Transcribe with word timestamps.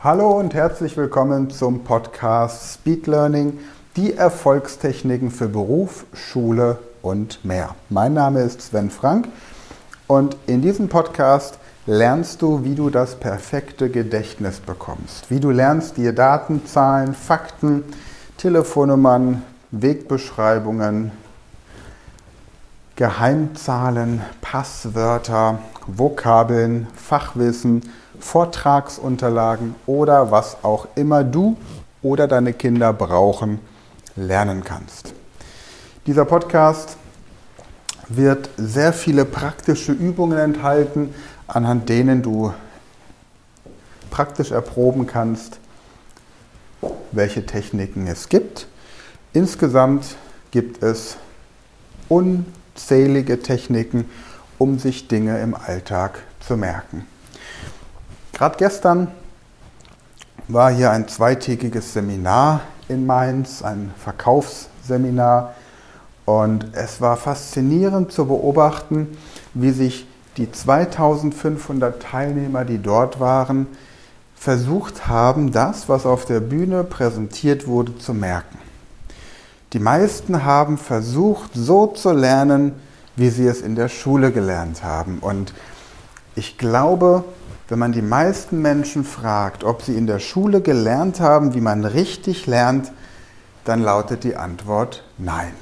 Hallo 0.00 0.30
und 0.38 0.54
herzlich 0.54 0.96
willkommen 0.96 1.50
zum 1.50 1.82
Podcast 1.82 2.74
Speed 2.74 3.08
Learning, 3.08 3.58
die 3.96 4.14
Erfolgstechniken 4.14 5.32
für 5.32 5.48
Beruf, 5.48 6.06
Schule 6.12 6.78
und 7.02 7.44
mehr. 7.44 7.74
Mein 7.90 8.14
Name 8.14 8.42
ist 8.42 8.62
Sven 8.62 8.90
Frank 8.90 9.26
und 10.06 10.36
in 10.46 10.62
diesem 10.62 10.88
Podcast 10.88 11.58
lernst 11.86 12.42
du, 12.42 12.62
wie 12.62 12.76
du 12.76 12.90
das 12.90 13.16
perfekte 13.16 13.90
Gedächtnis 13.90 14.60
bekommst, 14.60 15.32
wie 15.32 15.40
du 15.40 15.50
lernst, 15.50 15.96
dir 15.96 16.12
Daten, 16.12 16.64
Zahlen, 16.64 17.12
Fakten, 17.12 17.82
Telefonnummern, 18.36 19.42
Wegbeschreibungen, 19.72 21.10
Geheimzahlen, 22.94 24.22
Passwörter, 24.42 25.58
Vokabeln, 25.88 26.86
Fachwissen, 26.94 27.82
Vortragsunterlagen 28.20 29.74
oder 29.86 30.30
was 30.30 30.58
auch 30.62 30.88
immer 30.94 31.24
du 31.24 31.56
oder 32.02 32.28
deine 32.28 32.52
Kinder 32.52 32.92
brauchen, 32.92 33.60
lernen 34.16 34.64
kannst. 34.64 35.14
Dieser 36.06 36.24
Podcast 36.24 36.96
wird 38.08 38.48
sehr 38.56 38.92
viele 38.92 39.24
praktische 39.24 39.92
Übungen 39.92 40.38
enthalten, 40.38 41.14
anhand 41.46 41.88
denen 41.88 42.22
du 42.22 42.52
praktisch 44.10 44.50
erproben 44.50 45.06
kannst, 45.06 45.58
welche 47.12 47.44
Techniken 47.44 48.06
es 48.06 48.28
gibt. 48.28 48.66
Insgesamt 49.32 50.16
gibt 50.50 50.82
es 50.82 51.16
unzählige 52.08 53.42
Techniken, 53.42 54.08
um 54.56 54.78
sich 54.78 55.08
Dinge 55.08 55.38
im 55.40 55.54
Alltag 55.54 56.20
zu 56.40 56.56
merken. 56.56 57.06
Gerade 58.38 58.56
gestern 58.56 59.08
war 60.46 60.70
hier 60.70 60.92
ein 60.92 61.08
zweitägiges 61.08 61.92
Seminar 61.92 62.60
in 62.88 63.04
Mainz, 63.04 63.64
ein 63.64 63.92
Verkaufsseminar. 63.98 65.54
Und 66.24 66.68
es 66.72 67.00
war 67.00 67.16
faszinierend 67.16 68.12
zu 68.12 68.26
beobachten, 68.26 69.18
wie 69.54 69.72
sich 69.72 70.06
die 70.36 70.52
2500 70.52 72.00
Teilnehmer, 72.00 72.64
die 72.64 72.80
dort 72.80 73.18
waren, 73.18 73.66
versucht 74.36 75.08
haben, 75.08 75.50
das, 75.50 75.88
was 75.88 76.06
auf 76.06 76.24
der 76.24 76.38
Bühne 76.38 76.84
präsentiert 76.84 77.66
wurde, 77.66 77.98
zu 77.98 78.14
merken. 78.14 78.58
Die 79.72 79.80
meisten 79.80 80.44
haben 80.44 80.78
versucht, 80.78 81.50
so 81.54 81.88
zu 81.88 82.12
lernen, 82.12 82.74
wie 83.16 83.30
sie 83.30 83.48
es 83.48 83.62
in 83.62 83.74
der 83.74 83.88
Schule 83.88 84.30
gelernt 84.30 84.84
haben. 84.84 85.18
Und 85.18 85.52
ich 86.36 86.56
glaube, 86.56 87.24
wenn 87.68 87.78
man 87.78 87.92
die 87.92 88.02
meisten 88.02 88.62
Menschen 88.62 89.04
fragt, 89.04 89.62
ob 89.62 89.82
sie 89.82 89.94
in 89.94 90.06
der 90.06 90.18
Schule 90.18 90.62
gelernt 90.62 91.20
haben, 91.20 91.52
wie 91.54 91.60
man 91.60 91.84
richtig 91.84 92.46
lernt, 92.46 92.90
dann 93.64 93.82
lautet 93.82 94.24
die 94.24 94.36
Antwort 94.36 95.04
nein. 95.18 95.52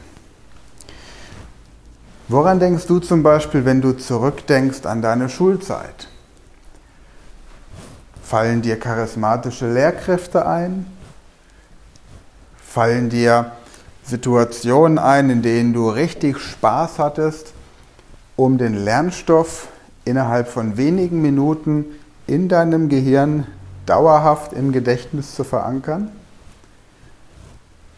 Woran 2.29 2.61
denkst 2.61 2.87
du 2.87 3.01
zum 3.01 3.25
Beispiel, 3.25 3.65
wenn 3.65 3.81
du 3.81 3.93
zurückdenkst 3.93 4.87
an 4.87 5.03
deine 5.03 5.29
Schulzeit? 5.29 6.09
Fallen 8.23 8.62
dir 8.62 8.79
charismatische 8.79 9.73
Lehrkräfte 9.73 10.47
ein? 10.47 10.87
Fallen 12.57 13.11
dir 13.11 13.53
Situationen 14.05 14.99
ein, 14.99 15.31
in 15.31 15.43
denen 15.43 15.73
du 15.73 15.89
richtig 15.89 16.39
Spaß 16.39 16.99
hattest, 16.99 17.53
um 18.37 18.59
den 18.59 18.75
Lernstoff 18.75 19.69
innerhalb 20.07 20.49
von 20.49 20.79
wenigen 20.79 21.21
Minuten 21.21 21.85
in 22.27 22.49
deinem 22.49 22.89
Gehirn 22.89 23.47
dauerhaft 23.85 24.55
im 24.55 24.73
Gedächtnis 24.73 25.35
zu 25.35 25.45
verankern? 25.45 26.11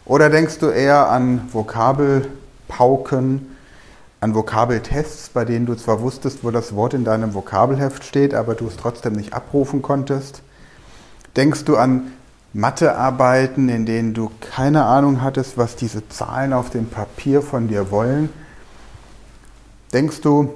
Oder 0.05 0.31
denkst 0.31 0.59
du 0.59 0.67
eher 0.67 1.11
an 1.11 1.43
Vokabelpauken, 1.53 3.57
an 4.21 4.35
Vokabeltests, 4.35 5.29
bei 5.29 5.45
denen 5.45 5.67
du 5.67 5.75
zwar 5.75 6.01
wusstest, 6.01 6.43
wo 6.43 6.51
das 6.51 6.75
Wort 6.75 6.95
in 6.95 7.05
deinem 7.05 7.35
Vokabelheft 7.35 8.05
steht, 8.05 8.35
aber 8.35 8.55
du 8.55 8.67
es 8.67 8.77
trotzdem 8.77 9.13
nicht 9.13 9.35
abrufen 9.35 9.83
konntest? 9.83 10.43
Denkst 11.37 11.65
du 11.65 11.77
an 11.77 12.13
Mathearbeiten, 12.55 13.69
in 13.69 13.85
denen 13.85 14.15
du 14.15 14.31
keine 14.41 14.87
Ahnung 14.87 15.23
hattest, 15.23 15.59
was 15.59 15.77
diese 15.77 16.09
Zahlen 16.09 16.55
auf 16.55 16.71
dem 16.71 16.87
Papier 16.87 17.43
von 17.43 17.69
dir 17.69 17.91
wollen? 17.91 18.31
Denkst 19.93 20.23
du 20.23 20.55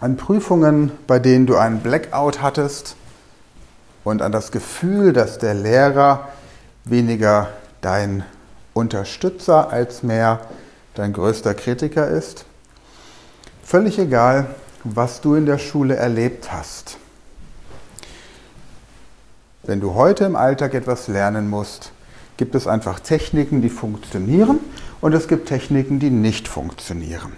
an 0.00 0.16
Prüfungen, 0.16 0.92
bei 1.06 1.18
denen 1.18 1.46
du 1.46 1.56
einen 1.56 1.80
Blackout 1.80 2.42
hattest 2.42 2.96
und 4.04 4.22
an 4.22 4.32
das 4.32 4.50
Gefühl, 4.50 5.12
dass 5.12 5.38
der 5.38 5.54
Lehrer 5.54 6.28
weniger 6.84 7.48
dein 7.80 8.24
Unterstützer 8.74 9.70
als 9.70 10.02
mehr 10.02 10.40
dein 10.94 11.12
größter 11.12 11.54
Kritiker 11.54 12.08
ist. 12.08 12.44
Völlig 13.62 13.98
egal, 13.98 14.46
was 14.84 15.20
du 15.20 15.34
in 15.34 15.46
der 15.46 15.58
Schule 15.58 15.96
erlebt 15.96 16.52
hast. 16.52 16.98
Wenn 19.62 19.80
du 19.80 19.94
heute 19.94 20.24
im 20.24 20.34
Alltag 20.34 20.74
etwas 20.74 21.06
lernen 21.06 21.48
musst, 21.48 21.92
gibt 22.36 22.56
es 22.56 22.66
einfach 22.66 22.98
Techniken, 22.98 23.62
die 23.62 23.68
funktionieren 23.68 24.58
und 25.00 25.12
es 25.12 25.28
gibt 25.28 25.48
Techniken, 25.48 26.00
die 26.00 26.10
nicht 26.10 26.48
funktionieren. 26.48 27.32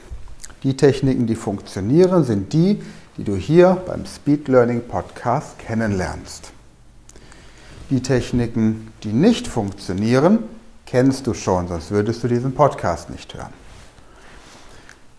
Die 0.64 0.76
Techniken, 0.76 1.26
die 1.26 1.34
funktionieren, 1.34 2.25
sind 2.25 2.54
die, 2.54 2.80
die 3.19 3.25
du 3.25 3.36
hier 3.36 3.82
beim 3.86 4.06
Speed 4.06 4.48
Learning 4.48 4.80
Podcast 4.80 5.58
kennenlernst. 5.58 6.52
Die 7.91 8.00
Techniken, 8.00 8.91
die 9.02 9.12
nicht 9.12 9.47
funktionieren, 9.47 10.38
kennst 10.86 11.26
du 11.26 11.34
schon, 11.34 11.69
sonst 11.69 11.91
würdest 11.91 12.25
du 12.25 12.28
diesen 12.28 12.54
Podcast 12.54 13.10
nicht 13.10 13.34
hören. 13.34 13.52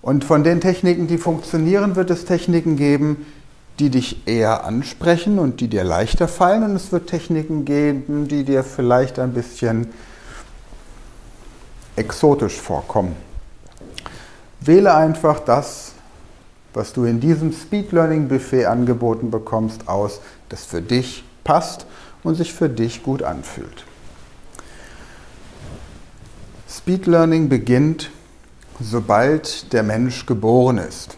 Und 0.02 0.24
von 0.24 0.44
den 0.44 0.62
Techniken, 0.62 1.06
die 1.06 1.20
funktionieren, 1.20 1.96
wird 1.96 2.10
es 2.10 2.26
Techniken 2.26 2.76
geben, 2.76 3.28
die 3.78 3.92
dich 3.92 4.28
eher 4.28 4.64
ansprechen 4.64 5.38
und 5.38 5.62
die 5.62 5.68
dir 5.68 5.84
leichter 5.84 6.28
fallen. 6.28 6.64
Und 6.64 6.76
es 6.76 6.92
wird 6.92 7.08
Techniken 7.08 7.66
geben, 7.66 8.28
die 8.28 8.44
dir 8.44 8.64
vielleicht 8.64 9.20
ein 9.20 9.34
bisschen 9.34 9.90
exotisch 11.96 12.60
vorkommen. 12.60 13.16
Wähle 14.66 14.96
einfach 14.96 15.40
das, 15.40 15.94
was 16.74 16.94
du 16.94 17.06
in 17.06 17.20
diesem 17.20 17.54
Speed 17.54 17.92
Learning 17.92 18.28
Buffet 18.28 18.66
angeboten 18.66 19.32
bekommst, 19.32 19.88
aus, 19.88 20.22
das 20.50 20.66
für 20.66 20.82
dich 20.82 21.24
passt 21.44 21.86
und 22.24 22.36
sich 22.36 22.54
für 22.54 22.70
dich 22.70 23.04
gut 23.04 23.24
anfühlt. 23.24 23.86
Speed 26.70 27.06
Learning 27.06 27.48
beginnt, 27.48 28.12
sobald 28.80 29.72
der 29.72 29.84
Mensch 29.84 30.26
geboren 30.26 30.78
ist. 30.78 31.18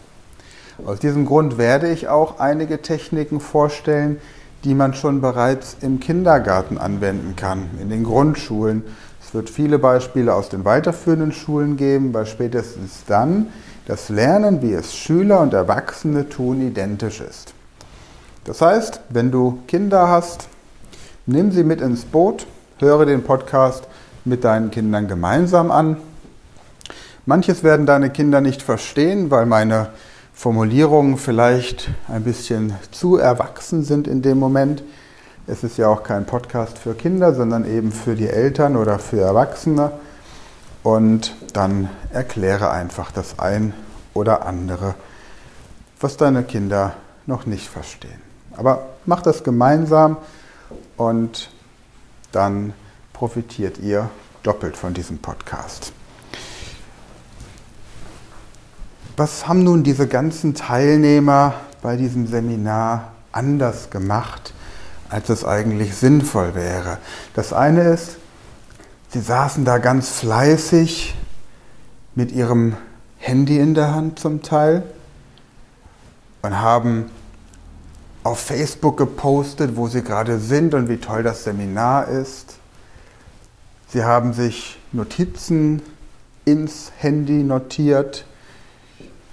Aus 0.86 1.00
diesem 1.00 1.26
Grund 1.26 1.58
werde 1.58 1.90
ich 1.90 2.06
auch 2.06 2.38
einige 2.38 2.80
Techniken 2.82 3.40
vorstellen, 3.40 4.20
die 4.64 4.74
man 4.74 4.94
schon 4.94 5.20
bereits 5.20 5.76
im 5.80 5.98
Kindergarten 5.98 6.78
anwenden 6.78 7.34
kann, 7.34 7.70
in 7.80 7.88
den 7.88 8.04
Grundschulen 8.04 8.84
es 9.28 9.34
wird 9.34 9.50
viele 9.50 9.78
Beispiele 9.78 10.32
aus 10.32 10.48
den 10.48 10.64
weiterführenden 10.64 11.32
Schulen 11.32 11.76
geben, 11.76 12.14
weil 12.14 12.24
spätestens 12.24 13.04
dann 13.06 13.48
das 13.86 14.08
Lernen, 14.08 14.62
wie 14.62 14.72
es 14.72 14.96
Schüler 14.96 15.40
und 15.40 15.52
Erwachsene 15.52 16.30
tun, 16.30 16.66
identisch 16.66 17.20
ist. 17.20 17.52
Das 18.44 18.62
heißt, 18.62 19.00
wenn 19.10 19.30
du 19.30 19.58
Kinder 19.66 20.08
hast, 20.08 20.48
nimm 21.26 21.52
sie 21.52 21.62
mit 21.62 21.82
ins 21.82 22.06
Boot, 22.06 22.46
höre 22.78 23.04
den 23.04 23.22
Podcast 23.22 23.86
mit 24.24 24.44
deinen 24.44 24.70
Kindern 24.70 25.08
gemeinsam 25.08 25.70
an. 25.70 25.98
Manches 27.26 27.62
werden 27.62 27.84
deine 27.84 28.08
Kinder 28.08 28.40
nicht 28.40 28.62
verstehen, 28.62 29.30
weil 29.30 29.44
meine 29.44 29.90
Formulierungen 30.32 31.18
vielleicht 31.18 31.90
ein 32.08 32.24
bisschen 32.24 32.72
zu 32.92 33.18
erwachsen 33.18 33.84
sind 33.84 34.08
in 34.08 34.22
dem 34.22 34.38
Moment. 34.38 34.82
Es 35.50 35.64
ist 35.64 35.78
ja 35.78 35.88
auch 35.88 36.02
kein 36.02 36.26
Podcast 36.26 36.76
für 36.76 36.92
Kinder, 36.92 37.34
sondern 37.34 37.64
eben 37.64 37.90
für 37.90 38.14
die 38.14 38.28
Eltern 38.28 38.76
oder 38.76 38.98
für 38.98 39.22
Erwachsene. 39.22 39.92
Und 40.82 41.34
dann 41.54 41.88
erkläre 42.12 42.70
einfach 42.70 43.10
das 43.10 43.38
ein 43.38 43.72
oder 44.12 44.44
andere, 44.44 44.94
was 46.00 46.18
deine 46.18 46.42
Kinder 46.42 46.92
noch 47.24 47.46
nicht 47.46 47.66
verstehen. 47.66 48.20
Aber 48.58 48.90
mach 49.06 49.22
das 49.22 49.42
gemeinsam 49.42 50.18
und 50.98 51.48
dann 52.30 52.74
profitiert 53.14 53.78
ihr 53.78 54.10
doppelt 54.42 54.76
von 54.76 54.92
diesem 54.92 55.16
Podcast. 55.16 55.94
Was 59.16 59.48
haben 59.48 59.64
nun 59.64 59.82
diese 59.82 60.08
ganzen 60.08 60.54
Teilnehmer 60.54 61.54
bei 61.80 61.96
diesem 61.96 62.26
Seminar 62.26 63.12
anders 63.32 63.88
gemacht 63.88 64.52
als 65.10 65.28
es 65.28 65.44
eigentlich 65.44 65.94
sinnvoll 65.94 66.54
wäre. 66.54 66.98
Das 67.34 67.52
eine 67.52 67.82
ist, 67.82 68.16
sie 69.10 69.20
saßen 69.20 69.64
da 69.64 69.78
ganz 69.78 70.10
fleißig 70.10 71.14
mit 72.14 72.32
ihrem 72.32 72.76
Handy 73.18 73.58
in 73.58 73.74
der 73.74 73.94
Hand 73.94 74.18
zum 74.18 74.42
Teil 74.42 74.82
und 76.42 76.60
haben 76.60 77.10
auf 78.24 78.40
Facebook 78.40 78.96
gepostet, 78.96 79.76
wo 79.76 79.88
Sie 79.88 80.02
gerade 80.02 80.38
sind 80.38 80.74
und 80.74 80.88
wie 80.88 80.98
toll 80.98 81.22
das 81.22 81.44
Seminar 81.44 82.08
ist. 82.08 82.56
Sie 83.88 84.04
haben 84.04 84.34
sich 84.34 84.78
Notizen 84.92 85.80
ins 86.44 86.92
Handy 86.98 87.42
notiert, 87.42 88.26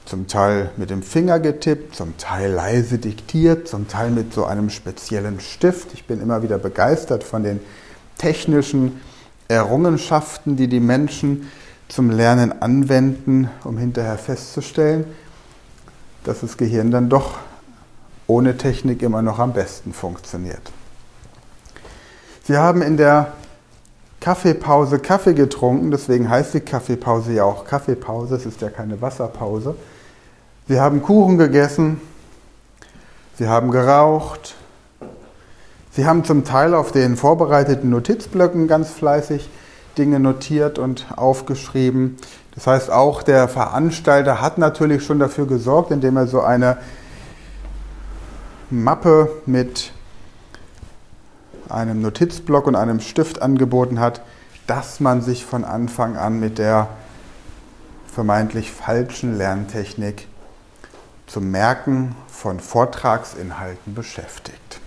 zum 0.05 0.27
Teil 0.27 0.69
mit 0.77 0.89
dem 0.89 1.01
Finger 1.01 1.39
getippt, 1.39 1.95
zum 1.95 2.17
Teil 2.17 2.51
leise 2.51 2.97
diktiert, 2.97 3.67
zum 3.67 3.87
Teil 3.87 4.11
mit 4.11 4.33
so 4.33 4.45
einem 4.45 4.69
speziellen 4.69 5.39
Stift. 5.39 5.93
Ich 5.93 6.05
bin 6.05 6.21
immer 6.21 6.43
wieder 6.43 6.57
begeistert 6.57 7.23
von 7.23 7.43
den 7.43 7.59
technischen 8.17 9.01
Errungenschaften, 9.47 10.55
die 10.55 10.67
die 10.67 10.79
Menschen 10.79 11.49
zum 11.87 12.09
Lernen 12.09 12.61
anwenden, 12.61 13.49
um 13.63 13.77
hinterher 13.77 14.17
festzustellen, 14.17 15.05
dass 16.23 16.41
das 16.41 16.57
Gehirn 16.57 16.91
dann 16.91 17.09
doch 17.09 17.37
ohne 18.27 18.57
Technik 18.57 19.01
immer 19.01 19.21
noch 19.21 19.39
am 19.39 19.53
besten 19.53 19.93
funktioniert. 19.93 20.71
Sie 22.43 22.57
haben 22.57 22.81
in 22.81 22.97
der 22.97 23.33
Kaffeepause 24.19 24.97
Kaffee 24.99 25.35
getrunken, 25.35 25.91
deswegen 25.91 26.29
heißt 26.29 26.55
die 26.55 26.59
Kaffeepause 26.61 27.33
ja 27.33 27.43
auch 27.43 27.65
Kaffeepause, 27.65 28.35
es 28.35 28.45
ist 28.45 28.61
ja 28.61 28.69
keine 28.69 28.99
Wasserpause. 29.01 29.75
Sie 30.67 30.79
haben 30.79 31.03
Kuchen 31.03 31.37
gegessen, 31.37 32.01
sie 33.37 33.47
haben 33.47 33.69
geraucht, 33.69 34.55
sie 35.91 36.07
haben 36.07 36.23
zum 36.23 36.43
Teil 36.43 36.73
auf 36.73 36.91
den 36.91 37.17
vorbereiteten 37.17 37.91
Notizblöcken 37.91 38.67
ganz 38.67 38.89
fleißig 38.89 39.47
Dinge 39.95 40.19
notiert 40.19 40.79
und 40.79 41.05
aufgeschrieben. 41.17 42.17
Das 42.55 42.65
heißt, 42.65 42.89
auch 42.89 43.21
der 43.21 43.47
Veranstalter 43.47 44.41
hat 44.41 44.57
natürlich 44.57 45.05
schon 45.05 45.19
dafür 45.19 45.45
gesorgt, 45.45 45.91
indem 45.91 46.17
er 46.17 46.25
so 46.25 46.41
eine 46.41 46.77
Mappe 48.71 49.29
mit 49.45 49.91
einem 51.69 52.01
Notizblock 52.01 52.65
und 52.65 52.75
einem 52.75 53.01
Stift 53.01 53.39
angeboten 53.39 53.99
hat, 53.99 54.21
dass 54.65 54.99
man 54.99 55.21
sich 55.21 55.45
von 55.45 55.63
Anfang 55.63 56.17
an 56.17 56.39
mit 56.39 56.57
der 56.57 56.87
vermeintlich 58.11 58.71
falschen 58.71 59.37
Lerntechnik 59.37 60.27
zum 61.27 61.51
Merken 61.51 62.15
von 62.27 62.59
Vortragsinhalten 62.59 63.93
beschäftigt. 63.93 64.79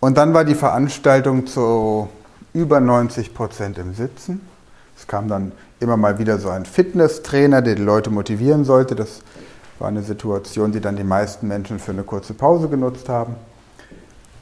Und 0.00 0.16
dann 0.16 0.34
war 0.34 0.44
die 0.44 0.56
Veranstaltung 0.56 1.46
zu 1.46 2.08
über 2.52 2.80
90 2.80 3.34
Prozent 3.34 3.78
im 3.78 3.94
Sitzen. 3.94 4.40
Es 4.96 5.06
kam 5.06 5.28
dann 5.28 5.52
immer 5.80 5.96
mal 5.96 6.18
wieder 6.18 6.38
so 6.38 6.48
ein 6.48 6.64
Fitnesstrainer, 6.64 7.62
der 7.62 7.76
die 7.76 7.82
Leute 7.82 8.10
motivieren 8.10 8.64
sollte. 8.64 8.94
Das 8.94 9.22
war 9.78 9.88
eine 9.88 10.02
Situation, 10.02 10.72
die 10.72 10.80
dann 10.80 10.96
die 10.96 11.04
meisten 11.04 11.48
Menschen 11.48 11.78
für 11.78 11.92
eine 11.92 12.02
kurze 12.02 12.34
Pause 12.34 12.68
genutzt 12.68 13.08
haben. 13.08 13.36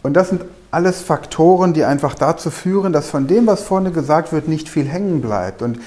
Und 0.03 0.15
das 0.15 0.31
sind 0.31 0.45
alles 0.71 1.03
Faktoren, 1.03 1.73
die 1.73 1.85
einfach 1.85 2.15
dazu 2.15 2.51
führen, 2.51 2.93
dass 2.93 3.11
von 3.11 3.27
dem, 3.27 3.47
was 3.47 3.63
vorne 3.63 3.91
gesagt 3.91 4.33
wird, 4.33 4.49
nicht 4.49 4.69
viel 4.69 4.87
hängen 4.87 5.21
bleibt. 5.21 5.63
Und 5.63 5.81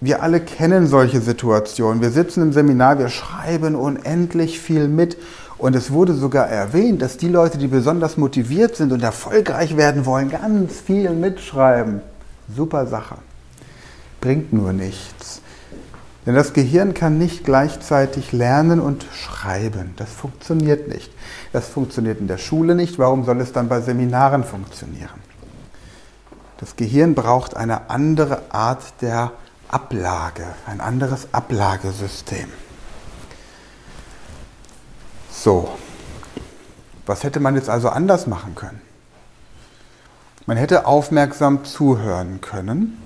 wir 0.00 0.22
alle 0.22 0.40
kennen 0.40 0.86
solche 0.86 1.20
Situationen. 1.20 2.00
Wir 2.00 2.10
sitzen 2.10 2.42
im 2.42 2.52
Seminar, 2.52 2.98
wir 2.98 3.08
schreiben 3.08 3.74
unendlich 3.74 4.60
viel 4.60 4.88
mit. 4.88 5.16
Und 5.58 5.74
es 5.74 5.90
wurde 5.90 6.14
sogar 6.14 6.46
erwähnt, 6.46 7.02
dass 7.02 7.16
die 7.16 7.28
Leute, 7.28 7.58
die 7.58 7.66
besonders 7.66 8.16
motiviert 8.16 8.76
sind 8.76 8.92
und 8.92 9.02
erfolgreich 9.02 9.76
werden 9.76 10.06
wollen, 10.06 10.30
ganz 10.30 10.78
viel 10.78 11.10
mitschreiben. 11.10 12.00
Super 12.54 12.86
Sache. 12.86 13.16
Bringt 14.20 14.52
nur 14.52 14.72
nichts. 14.72 15.40
Denn 16.26 16.36
das 16.36 16.52
Gehirn 16.52 16.94
kann 16.94 17.18
nicht 17.18 17.44
gleichzeitig 17.44 18.32
lernen 18.32 18.80
und 18.80 19.06
schreiben. 19.12 19.94
Das 19.96 20.12
funktioniert 20.12 20.86
nicht. 20.86 21.10
Das 21.52 21.68
funktioniert 21.68 22.20
in 22.20 22.28
der 22.28 22.38
Schule 22.38 22.76
nicht. 22.76 22.98
Warum 22.98 23.24
soll 23.24 23.40
es 23.40 23.52
dann 23.52 23.68
bei 23.68 23.80
Seminaren 23.80 24.44
funktionieren? 24.44 25.08
Das 26.58 26.76
Gehirn 26.76 27.14
braucht 27.14 27.56
eine 27.56 27.90
andere 27.90 28.42
Art 28.50 28.82
der 29.00 29.32
Ablage, 29.68 30.44
ein 30.66 30.80
anderes 30.80 31.28
Ablagesystem. 31.32 32.48
So, 35.30 35.68
was 37.06 37.22
hätte 37.24 37.40
man 37.40 37.54
jetzt 37.54 37.70
also 37.70 37.88
anders 37.88 38.26
machen 38.26 38.54
können? 38.54 38.80
Man 40.46 40.56
hätte 40.56 40.86
aufmerksam 40.86 41.64
zuhören 41.64 42.40
können. 42.40 43.02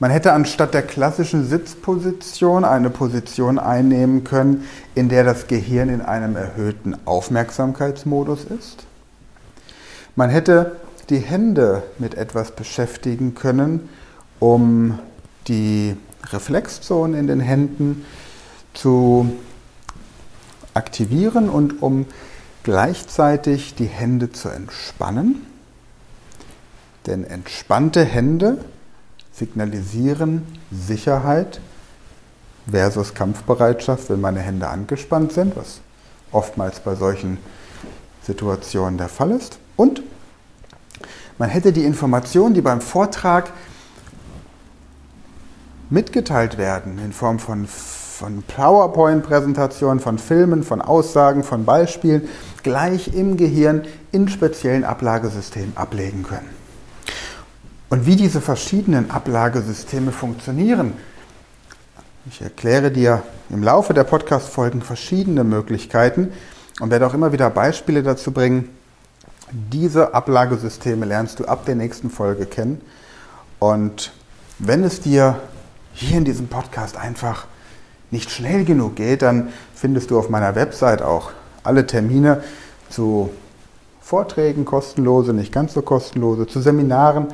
Man 0.00 0.10
hätte 0.10 0.32
anstatt 0.32 0.74
der 0.74 0.82
klassischen 0.82 1.48
Sitzposition 1.48 2.64
eine 2.64 2.90
Position 2.90 3.58
einnehmen 3.58 4.22
können, 4.22 4.64
in 4.94 5.08
der 5.08 5.24
das 5.24 5.48
Gehirn 5.48 5.88
in 5.88 6.02
einem 6.02 6.36
erhöhten 6.36 6.96
Aufmerksamkeitsmodus 7.04 8.44
ist. 8.44 8.86
Man 10.14 10.30
hätte 10.30 10.76
die 11.10 11.18
Hände 11.18 11.82
mit 11.98 12.14
etwas 12.14 12.52
beschäftigen 12.52 13.34
können, 13.34 13.88
um 14.40 14.98
die 15.48 15.96
Reflexzone 16.30 17.18
in 17.18 17.26
den 17.26 17.40
Händen 17.40 18.04
zu 18.74 19.30
aktivieren 20.74 21.48
und 21.48 21.82
um 21.82 22.06
gleichzeitig 22.62 23.74
die 23.74 23.86
Hände 23.86 24.32
zu 24.32 24.48
entspannen. 24.48 25.46
Denn 27.06 27.24
entspannte 27.24 28.04
Hände 28.04 28.64
signalisieren 29.32 30.42
Sicherheit 30.70 31.60
versus 32.70 33.14
Kampfbereitschaft, 33.14 34.10
wenn 34.10 34.20
meine 34.20 34.40
Hände 34.40 34.68
angespannt 34.68 35.32
sind, 35.32 35.56
was 35.56 35.80
oftmals 36.32 36.80
bei 36.80 36.94
solchen 36.94 37.38
Situationen 38.22 38.98
der 38.98 39.08
Fall 39.08 39.30
ist. 39.30 39.58
Und 39.76 40.02
man 41.38 41.48
hätte 41.48 41.72
die 41.72 41.84
Informationen, 41.84 42.52
die 42.52 42.60
beim 42.60 42.80
Vortrag 42.80 43.52
mitgeteilt 45.90 46.58
werden 46.58 46.98
in 46.98 47.12
Form 47.12 47.38
von, 47.38 47.66
von 47.66 48.42
PowerPoint-Präsentationen, 48.42 50.00
von 50.00 50.18
Filmen, 50.18 50.62
von 50.62 50.82
Aussagen, 50.82 51.42
von 51.42 51.64
Beispielen, 51.64 52.28
gleich 52.62 53.14
im 53.14 53.36
Gehirn 53.36 53.82
in 54.12 54.28
speziellen 54.28 54.84
Ablagesystemen 54.84 55.76
ablegen 55.76 56.22
können. 56.22 56.48
Und 57.90 58.04
wie 58.04 58.16
diese 58.16 58.40
verschiedenen 58.40 59.10
Ablagesysteme 59.10 60.12
funktionieren, 60.12 60.92
ich 62.30 62.42
erkläre 62.42 62.90
dir 62.90 63.22
im 63.48 63.62
Laufe 63.62 63.94
der 63.94 64.04
Podcast-Folgen 64.04 64.82
verschiedene 64.82 65.44
Möglichkeiten 65.44 66.30
und 66.80 66.90
werde 66.90 67.06
auch 67.06 67.14
immer 67.14 67.32
wieder 67.32 67.48
Beispiele 67.48 68.02
dazu 68.02 68.32
bringen. 68.32 68.68
Diese 69.50 70.12
Ablagesysteme 70.12 71.06
lernst 71.06 71.40
du 71.40 71.46
ab 71.46 71.64
der 71.64 71.74
nächsten 71.74 72.10
Folge 72.10 72.44
kennen. 72.44 72.82
Und 73.58 74.12
wenn 74.58 74.84
es 74.84 75.00
dir 75.00 75.40
hier 75.98 76.18
in 76.18 76.24
diesem 76.24 76.46
Podcast 76.46 76.96
einfach 76.96 77.46
nicht 78.10 78.30
schnell 78.30 78.64
genug 78.64 78.96
geht, 78.96 79.22
dann 79.22 79.48
findest 79.74 80.10
du 80.10 80.18
auf 80.18 80.30
meiner 80.30 80.54
Website 80.54 81.02
auch 81.02 81.32
alle 81.64 81.86
Termine 81.86 82.42
zu 82.88 83.30
Vorträgen, 84.00 84.64
kostenlose, 84.64 85.32
nicht 85.32 85.52
ganz 85.52 85.74
so 85.74 85.82
kostenlose, 85.82 86.46
zu 86.46 86.60
Seminaren 86.60 87.26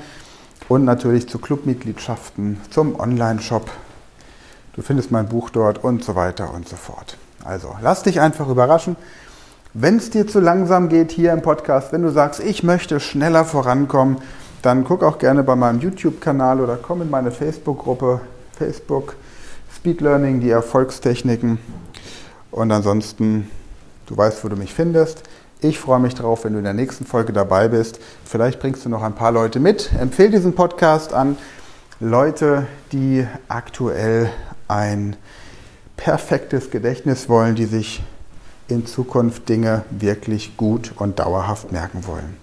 und 0.69 0.85
natürlich 0.85 1.29
zu 1.29 1.39
Clubmitgliedschaften, 1.39 2.59
zum 2.71 2.99
Online-Shop. 2.99 3.71
Du 4.75 4.83
findest 4.83 5.11
mein 5.11 5.29
Buch 5.29 5.51
dort 5.51 5.85
und 5.85 6.03
so 6.03 6.17
weiter 6.17 6.53
und 6.53 6.67
so 6.67 6.77
fort. 6.77 7.19
Also 7.45 7.77
lass 7.83 8.03
dich 8.03 8.21
einfach 8.21 8.49
überraschen. 8.49 8.97
Wenn 9.75 9.99
es 9.99 10.09
dir 10.09 10.27
zu 10.27 10.41
langsam 10.41 10.89
geht 10.89 11.13
hier 11.13 11.33
im 11.33 11.43
Podcast, 11.43 11.93
wenn 11.93 12.03
du 12.03 12.11
sagst, 12.11 12.41
ich 12.41 12.63
möchte 12.63 12.99
schneller 12.99 13.45
vorankommen, 13.45 14.17
dann 14.63 14.85
guck 14.85 15.03
auch 15.03 15.19
gerne 15.19 15.43
bei 15.43 15.55
meinem 15.55 15.81
YouTube-Kanal 15.81 16.61
oder 16.61 16.79
komm 16.81 17.03
in 17.03 17.11
meine 17.11 17.31
Facebook-Gruppe 17.31 18.21
Facebook, 18.55 19.17
Speed 19.75 20.01
Learning, 20.01 20.41
die 20.41 20.51
Erfolgstechniken. 20.51 21.59
Und 22.51 22.71
ansonsten, 22.71 23.51
du 24.07 24.17
weißt, 24.17 24.45
wo 24.45 24.49
du 24.49 24.57
mich 24.57 24.73
findest. 24.73 25.23
Ich 25.61 25.79
freue 25.79 26.01
mich 26.01 26.15
drauf, 26.15 26.45
wenn 26.45 26.53
du 26.53 26.59
in 26.59 26.65
der 26.65 26.75
nächsten 26.75 27.07
Folge 27.07 27.33
dabei 27.33 27.69
bist. 27.69 27.99
Vielleicht 28.25 28.61
bringst 28.61 28.85
du 28.85 28.89
noch 28.89 29.03
ein 29.03 29.15
paar 29.15 29.33
Leute 29.33 29.61
mit. 29.61 29.91
Empfehle 29.99 30.31
diesen 30.31 30.55
Podcast 30.55 31.13
an 31.13 31.37
Leute, 32.01 32.67
die 32.93 33.27
aktuell 33.49 34.31
ein 34.69 35.17
perfektes 35.97 36.71
Gedächtnis 36.71 37.29
wollen, 37.29 37.55
die 37.55 37.67
sich 37.67 38.03
in 38.69 38.87
Zukunft 38.87 39.49
Dinge 39.49 39.85
wirklich 39.91 40.57
gut 40.57 40.93
und 40.97 41.19
dauerhaft 41.19 41.73
merken 41.73 42.07
wollen. 42.07 42.37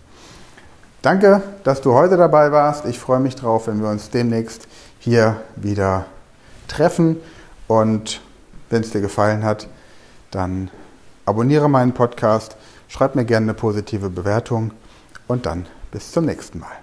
Danke, 1.02 1.42
dass 1.64 1.82
du 1.82 1.94
heute 1.94 2.16
dabei 2.16 2.52
warst. 2.52 2.86
Ich 2.86 3.00
freue 3.00 3.20
mich 3.20 3.36
drauf, 3.36 3.68
wenn 3.68 3.82
wir 3.82 3.90
uns 3.90 4.12
demnächst 4.12 4.68
hier 5.02 5.42
wieder 5.58 6.06
treffen. 6.68 7.18
Und 7.68 8.22
wenn 8.70 8.82
es 8.82 8.92
dir 8.92 9.02
gefallen 9.02 9.44
hat, 9.44 9.68
dann 10.30 10.72
abonniere 11.26 11.70
meinen 11.70 11.94
Podcast, 11.94 12.56
schreib 12.88 13.16
mir 13.16 13.26
gerne 13.26 13.46
eine 13.46 13.54
positive 13.54 14.10
Bewertung 14.10 14.72
und 15.28 15.46
dann 15.46 15.66
bis 15.92 16.12
zum 16.12 16.26
nächsten 16.26 16.60
Mal. 16.60 16.78